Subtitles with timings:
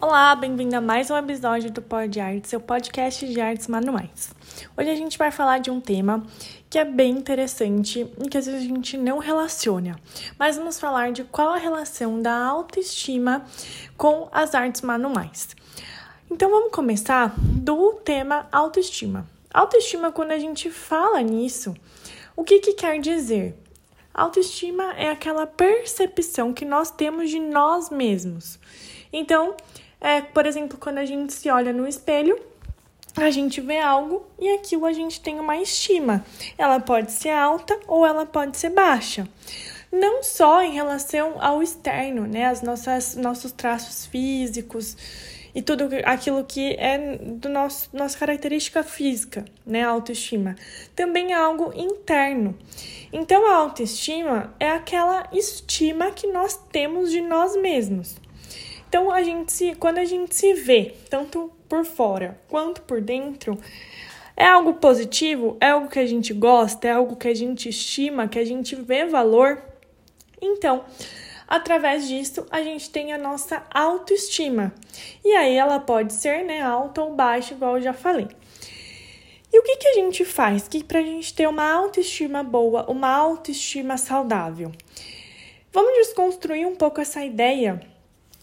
[0.00, 4.32] Olá, bem-vindo a mais um episódio do Pod Arts, seu podcast de artes manuais.
[4.76, 6.24] Hoje a gente vai falar de um tema
[6.70, 9.98] que é bem interessante e que às vezes a gente não relaciona,
[10.38, 13.44] mas vamos falar de qual a relação da autoestima
[13.96, 15.48] com as artes manuais.
[16.30, 19.26] Então vamos começar do tema autoestima.
[19.52, 21.74] Autoestima, quando a gente fala nisso,
[22.36, 23.56] o que, que quer dizer?
[24.14, 28.60] Autoestima é aquela percepção que nós temos de nós mesmos.
[29.12, 29.56] Então,
[30.00, 32.38] é, por exemplo, quando a gente se olha no espelho,
[33.16, 36.24] a gente vê algo e aquilo a gente tem uma estima.
[36.56, 39.28] Ela pode ser alta ou ela pode ser baixa.
[39.90, 42.46] Não só em relação ao externo, né?
[42.46, 44.96] As nossas nossos traços físicos
[45.54, 50.54] e tudo aquilo que é do nosso nossa característica física, né, a autoestima.
[50.94, 52.56] Também é algo interno.
[53.12, 58.16] Então a autoestima é aquela estima que nós temos de nós mesmos.
[58.88, 63.58] Então, a gente se, quando a gente se vê, tanto por fora quanto por dentro,
[64.34, 68.28] é algo positivo, é algo que a gente gosta, é algo que a gente estima,
[68.28, 69.62] que a gente vê valor.
[70.40, 70.84] Então,
[71.46, 74.72] através disso, a gente tem a nossa autoestima.
[75.22, 78.28] E aí ela pode ser, né, alta ou baixa, igual eu já falei.
[79.52, 82.90] E o que, que a gente faz que para a gente ter uma autoestima boa,
[82.90, 84.72] uma autoestima saudável?
[85.72, 87.80] Vamos desconstruir um pouco essa ideia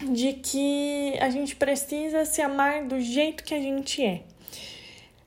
[0.00, 4.22] de que a gente precisa se amar do jeito que a gente é.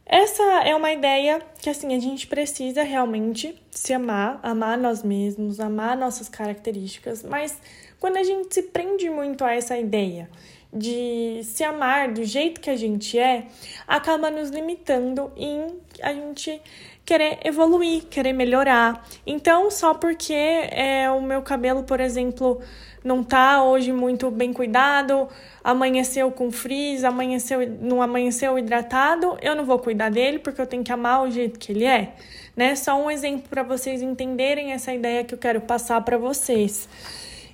[0.05, 5.59] Essa é uma ideia que assim a gente precisa realmente se amar, amar nós mesmos,
[5.59, 7.57] amar nossas características, mas
[7.99, 10.29] quando a gente se prende muito a essa ideia
[10.73, 13.47] de se amar do jeito que a gente é,
[13.87, 16.61] acaba nos limitando em a gente
[17.05, 19.07] querer evoluir, querer melhorar.
[19.25, 22.61] Então, só porque é, o meu cabelo, por exemplo,
[23.03, 25.27] não tá hoje muito bem cuidado,
[25.63, 30.83] amanheceu com frizz, amanheceu, não amanheceu hidratado, eu não vou cuidar dele porque eu tenho
[30.83, 32.13] que amar o jeito que ele é,
[32.55, 32.75] né?
[32.75, 36.87] Só um exemplo para vocês entenderem essa ideia que eu quero passar para vocês.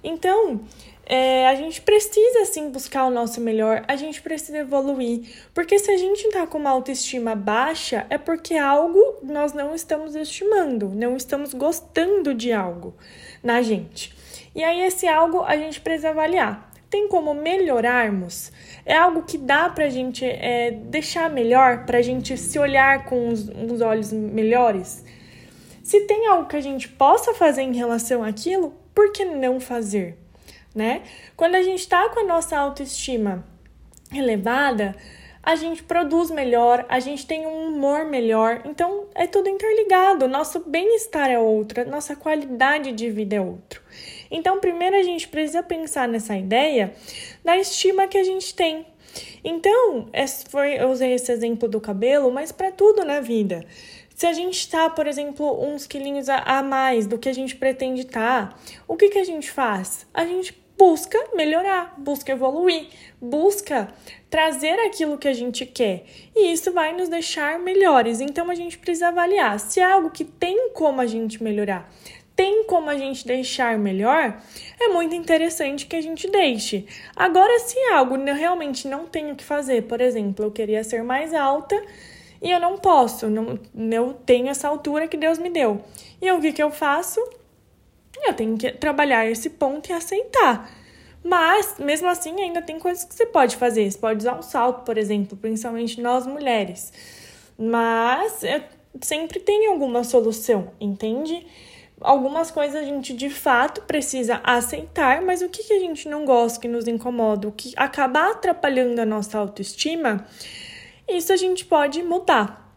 [0.04, 0.62] Então,
[1.12, 5.24] é, a gente precisa sim buscar o nosso melhor, a gente precisa evoluir,
[5.56, 10.16] porque se a gente tá com uma autoestima baixa, é porque algo nós não estamos
[10.16, 12.94] estimando, não estamos gostando de algo
[13.42, 14.19] na gente.
[14.60, 16.70] E aí, esse algo a gente precisa avaliar.
[16.90, 18.52] Tem como melhorarmos?
[18.86, 23.80] É algo que dá pra gente é, deixar melhor, pra gente se olhar com os
[23.80, 25.06] olhos melhores?
[25.82, 30.18] Se tem algo que a gente possa fazer em relação àquilo, por que não fazer?
[30.76, 31.04] Né?
[31.38, 33.46] Quando a gente tá com a nossa autoestima
[34.14, 34.94] elevada,
[35.42, 38.62] a gente produz melhor, a gente tem um humor melhor.
[38.66, 40.28] Então é tudo interligado.
[40.28, 43.82] Nosso bem-estar é outro, nossa qualidade de vida é outro.
[44.32, 46.94] Então, primeiro a gente precisa pensar nessa ideia
[47.44, 48.86] da estima que a gente tem.
[49.44, 50.08] Então,
[50.50, 53.66] foi, eu usei esse exemplo do cabelo, mas para tudo na vida.
[54.16, 58.02] Se a gente está, por exemplo, uns quilinhos a, mais do que a gente pretende
[58.02, 58.58] estar, tá,
[58.88, 60.06] o que, que a gente faz?
[60.14, 62.88] A gente busca melhorar, busca evoluir,
[63.22, 63.90] busca
[64.30, 66.06] trazer aquilo que a gente quer.
[66.36, 68.22] E isso vai nos deixar melhores.
[68.22, 71.90] Então a gente precisa avaliar se é algo que tem como a gente melhorar
[72.40, 74.42] tem como a gente deixar melhor,
[74.80, 76.86] é muito interessante que a gente deixe.
[77.14, 81.34] Agora, se algo eu realmente não tenho que fazer, por exemplo, eu queria ser mais
[81.34, 81.76] alta
[82.42, 83.60] e eu não posso, não,
[83.92, 85.82] eu tenho essa altura que Deus me deu.
[86.22, 87.20] E o que, eu faço?
[88.24, 90.72] Eu tenho que trabalhar esse ponto e aceitar.
[91.22, 93.92] Mas, mesmo assim, ainda tem coisas que você pode fazer.
[93.92, 96.94] Você pode usar um salto, por exemplo, principalmente nós mulheres.
[97.58, 98.64] Mas é,
[99.02, 101.46] sempre tem alguma solução, entende?
[102.02, 106.26] Algumas coisas a gente de fato precisa aceitar, mas o que, que a gente não
[106.26, 110.26] gosta, que nos incomoda, o que acaba atrapalhando a nossa autoestima,
[111.08, 112.68] isso a gente pode mudar.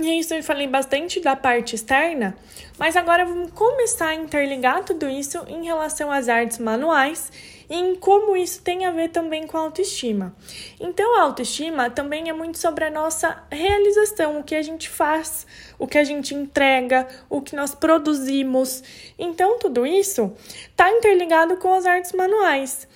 [0.00, 2.36] E isso eu falei bastante da parte externa,
[2.76, 7.30] mas agora vamos começar a interligar tudo isso em relação às artes manuais
[7.68, 10.34] e em como isso tem a ver também com a autoestima.
[10.80, 15.46] Então, a autoestima também é muito sobre a nossa realização, o que a gente faz,
[15.78, 18.82] o que a gente entrega, o que nós produzimos.
[19.18, 20.32] Então, tudo isso
[20.70, 22.86] está interligado com as artes manuais.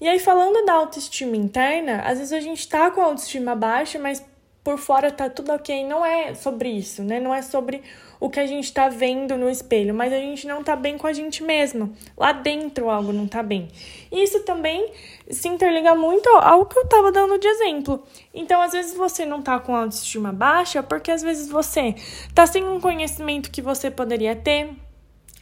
[0.00, 3.98] E aí, falando da autoestima interna, às vezes a gente está com a autoestima baixa,
[3.98, 4.22] mas
[4.64, 5.86] por fora tá tudo ok.
[5.86, 7.20] Não é sobre isso, né?
[7.20, 7.82] Não é sobre
[8.18, 11.06] o que a gente tá vendo no espelho, mas a gente não tá bem com
[11.06, 11.92] a gente mesma.
[12.16, 13.68] Lá dentro algo não tá bem.
[14.10, 14.90] Isso também
[15.28, 18.02] se interliga muito ao que eu tava dando de exemplo.
[18.32, 21.94] Então, às vezes você não tá com autoestima baixa porque às vezes você
[22.34, 24.70] tá sem um conhecimento que você poderia ter.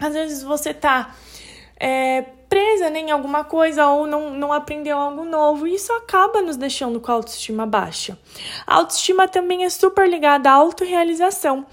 [0.00, 1.14] Às vezes você tá
[1.78, 5.66] é, presa né, em alguma coisa ou não, não aprendeu algo novo.
[5.66, 8.18] E isso acaba nos deixando com a autoestima baixa.
[8.66, 11.64] A autoestima também é super ligada à autorrealização.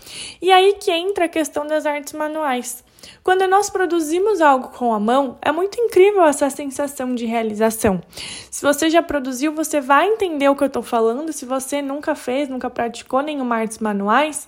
[0.42, 2.82] E aí que entra a questão das artes manuais.
[3.22, 8.02] Quando nós produzimos algo com a mão, é muito incrível essa sensação de realização.
[8.50, 11.34] Se você já produziu, você vai entender o que eu estou falando.
[11.34, 14.48] Se você nunca fez, nunca praticou nenhuma artes manuais,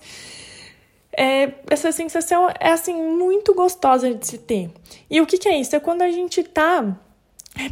[1.16, 4.70] é, essa sensação é assim muito gostosa de se ter.
[5.10, 5.76] E o que, que é isso?
[5.76, 6.96] É quando a gente está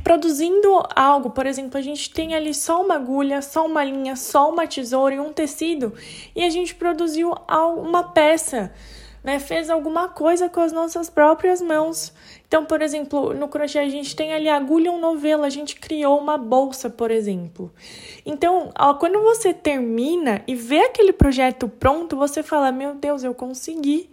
[0.04, 4.50] produzindo algo, por exemplo, a gente tem ali só uma agulha, só uma linha, só
[4.50, 5.94] uma tesoura e um tecido,
[6.36, 8.72] e a gente produziu uma peça
[9.22, 12.12] né, fez alguma coisa com as nossas próprias mãos.
[12.46, 16.18] Então, por exemplo, no crochê a gente tem ali agulha um novelo, a gente criou
[16.18, 17.72] uma bolsa, por exemplo.
[18.24, 23.34] Então, ó, quando você termina e vê aquele projeto pronto, você fala: Meu Deus, eu
[23.34, 24.10] consegui,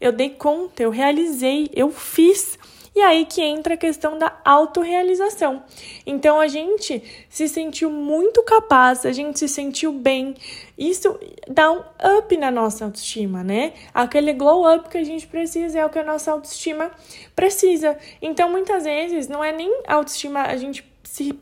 [0.00, 2.58] eu dei conta, eu realizei, eu fiz.
[2.94, 5.62] E aí que entra a questão da autorrealização.
[6.06, 10.34] Então a gente se sentiu muito capaz, a gente se sentiu bem.
[10.76, 11.18] Isso
[11.48, 11.82] dá um
[12.18, 13.72] up na nossa autoestima, né?
[13.94, 16.90] Aquele glow up que a gente precisa é o que a nossa autoestima
[17.34, 17.96] precisa.
[18.20, 21.38] Então muitas vezes não é nem autoestima, a gente se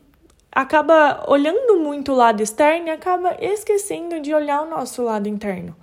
[0.51, 5.75] acaba olhando muito o lado externo e acaba esquecendo de olhar o nosso lado interno.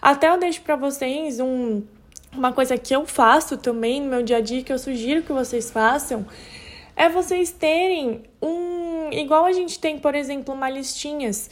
[0.00, 1.82] Até eu deixo para vocês um
[2.36, 5.32] uma coisa que eu faço também no meu dia a dia, que eu sugiro que
[5.32, 6.26] vocês façam,
[6.96, 9.10] é vocês terem um.
[9.12, 11.50] Igual a gente tem, por exemplo, uma listinhas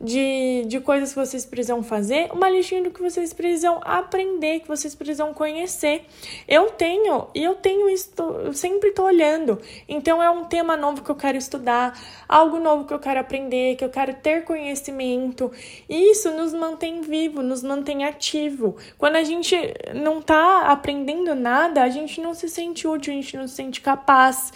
[0.00, 4.68] de, de coisas que vocês precisam fazer, uma listinha do que vocês precisam aprender, que
[4.68, 6.06] vocês precisam conhecer.
[6.46, 8.10] Eu tenho, e eu tenho isso,
[8.44, 9.60] eu sempre estou olhando.
[9.88, 11.98] Então é um tema novo que eu quero estudar,
[12.28, 15.50] algo novo que eu quero aprender, que eu quero ter conhecimento.
[15.88, 18.76] E isso nos mantém vivo, nos mantém ativo.
[18.96, 19.56] Quando a gente
[19.94, 23.80] não está aprendendo nada, a gente não se sente útil, a gente não se sente
[23.80, 24.52] capaz.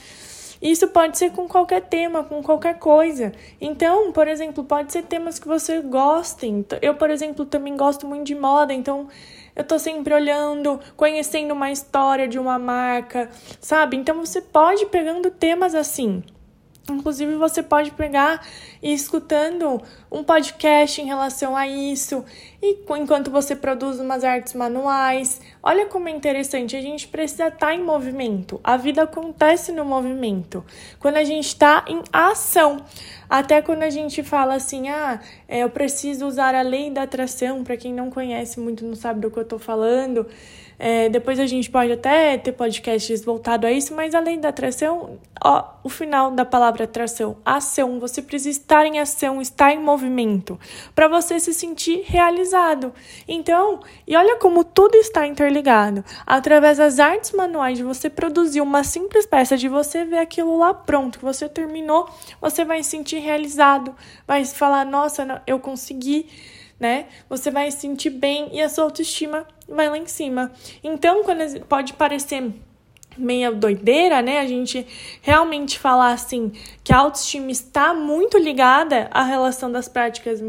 [0.63, 3.33] Isso pode ser com qualquer tema, com qualquer coisa.
[3.61, 6.65] Então, por exemplo, pode ser temas que você gostem.
[6.81, 9.09] Eu, por exemplo, também gosto muito de moda, então
[9.57, 13.29] eu tô sempre olhando, conhecendo uma história de uma marca,
[13.61, 13.97] sabe?
[13.97, 16.23] Então você pode ir pegando temas assim.
[16.93, 18.47] Inclusive, você pode pegar
[18.83, 19.81] e escutando
[20.11, 22.25] um podcast em relação a isso,
[22.61, 25.41] e enquanto você produz umas artes manuais.
[25.63, 28.61] Olha como é interessante, a gente precisa estar tá em movimento.
[28.63, 30.65] A vida acontece no movimento.
[30.99, 32.85] Quando a gente está em ação.
[33.29, 35.19] Até quando a gente fala assim, ah,
[35.49, 39.21] é, eu preciso usar a lei da atração, para quem não conhece muito, não sabe
[39.21, 40.27] do que eu estou falando.
[40.85, 45.17] É, depois a gente pode até ter podcasts voltado a isso, mas além da atração,
[45.41, 50.59] ó, o final da palavra atração, ação, você precisa estar em ação, estar em movimento,
[50.93, 52.93] para você se sentir realizado.
[53.29, 56.05] Então, e olha como tudo está interligado.
[56.27, 60.75] Através das artes manuais de você produzir uma simples peça, de você ver aquilo lá
[60.75, 63.95] pronto, que você terminou, você vai se sentir realizado,
[64.27, 66.27] vai falar: nossa, eu consegui
[66.83, 67.07] né?
[67.31, 70.51] Você vai se sentir bem e a sua autoestima vai lá em cima.
[70.83, 72.53] Então, quando pode parecer
[73.17, 74.41] meia doideira, né?
[74.41, 74.85] A gente
[75.21, 76.51] realmente falar assim
[76.83, 80.41] que a autoestima está muito ligada à relação das práticas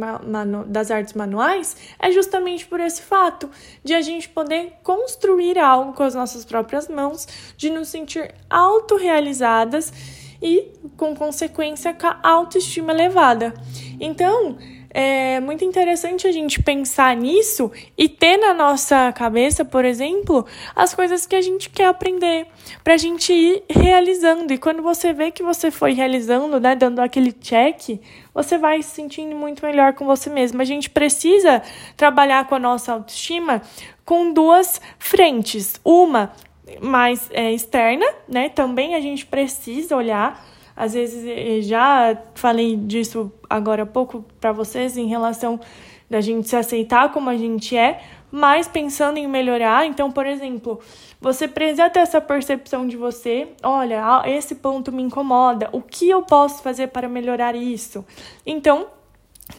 [0.67, 3.47] das artes manuais, é justamente por esse fato
[3.83, 9.93] de a gente poder construir algo com as nossas próprias mãos, de nos sentir autorrealizadas
[10.41, 13.53] e, com consequência, com a autoestima elevada.
[13.99, 14.57] Então,
[14.93, 20.45] é muito interessante a gente pensar nisso e ter na nossa cabeça, por exemplo,
[20.75, 22.45] as coisas que a gente quer aprender,
[22.83, 24.53] para a gente ir realizando.
[24.53, 27.99] E quando você vê que você foi realizando, né, dando aquele check,
[28.33, 30.61] você vai se sentindo muito melhor com você mesmo.
[30.61, 31.63] A gente precisa
[31.97, 33.61] trabalhar com a nossa autoestima
[34.05, 35.79] com duas frentes.
[35.83, 36.31] Uma
[36.81, 38.49] mais é, externa, né?
[38.49, 44.51] Também a gente precisa olhar às vezes, eh, já falei disso agora há pouco para
[44.51, 45.59] vocês em relação
[46.09, 48.01] da gente se aceitar como a gente é,
[48.31, 49.85] mas pensando em melhorar.
[49.85, 50.79] Então, por exemplo,
[51.21, 56.23] você precisa ter essa percepção de você: olha, esse ponto me incomoda, o que eu
[56.23, 58.03] posso fazer para melhorar isso?
[58.45, 58.87] Então,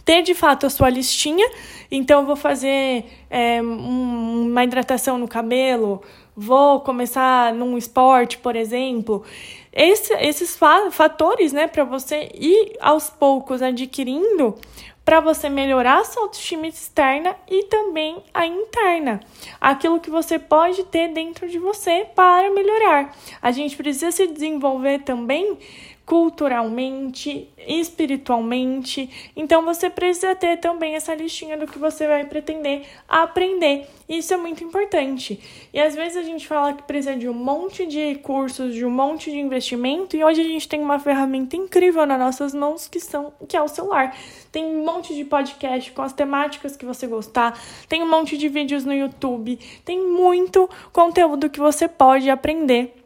[0.05, 1.49] ter de fato a sua listinha.
[1.91, 6.03] Então, eu vou fazer é, um, uma hidratação no cabelo,
[6.37, 9.25] vou começar num esporte, por exemplo.
[9.73, 10.59] Esse, esses
[10.93, 14.57] fatores, né, para você ir aos poucos adquirindo,
[15.05, 19.21] para você melhorar a sua autoestima externa e também a interna.
[19.61, 23.15] Aquilo que você pode ter dentro de você para melhorar.
[23.43, 25.59] A gente precisa se desenvolver também
[26.07, 29.33] culturalmente, espiritualmente.
[29.35, 33.87] Então você precisa ter também essa listinha do que você vai pretender aprender.
[34.07, 35.41] Isso é muito importante.
[35.73, 38.91] E às vezes a gente fala que precisa de um monte de cursos, de um
[38.91, 43.01] monte de investimento, e hoje a gente tem uma ferramenta incrível nas nossas mãos que
[43.01, 44.15] são que é o celular.
[44.53, 47.59] Tem um monte de podcast com as temáticas que você gostar,
[47.89, 53.04] tem um monte de vídeos no YouTube, tem muito conteúdo que você pode aprender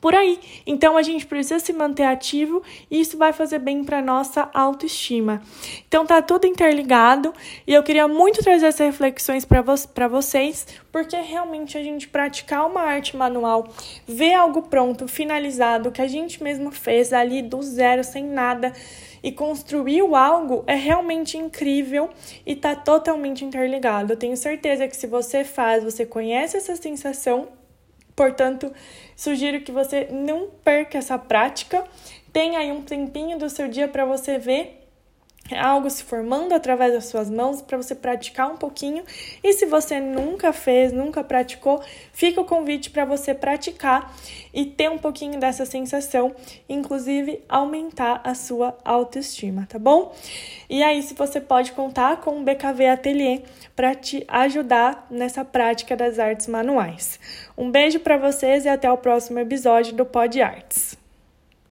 [0.00, 0.38] por aí.
[0.66, 5.42] Então a gente precisa se manter ativo e isso vai fazer bem para nossa autoestima.
[5.86, 7.32] Então tá tudo interligado
[7.66, 9.74] e eu queria muito trazer essas reflexões para vo
[10.10, 13.68] vocês, porque realmente a gente praticar uma arte manual,
[14.06, 18.72] ver algo pronto, finalizado, que a gente mesmo fez ali do zero, sem nada,
[19.22, 22.10] e construiu algo é realmente incrível
[22.44, 24.12] e tá totalmente interligado.
[24.12, 27.48] Eu tenho certeza que se você faz, você conhece essa sensação
[28.14, 28.72] Portanto,
[29.16, 31.84] sugiro que você não perca essa prática.
[32.32, 34.81] Tenha aí um tempinho do seu dia para você ver
[35.50, 39.02] algo se formando através das suas mãos para você praticar um pouquinho.
[39.42, 41.82] E se você nunca fez, nunca praticou,
[42.12, 44.14] fica o convite para você praticar
[44.54, 46.34] e ter um pouquinho dessa sensação,
[46.68, 50.14] inclusive aumentar a sua autoestima, tá bom?
[50.68, 53.42] E aí, se você pode contar com o BKV Atelier
[53.74, 57.18] para te ajudar nessa prática das artes manuais.
[57.56, 61.01] Um beijo para vocês e até o próximo episódio do Pod Arts.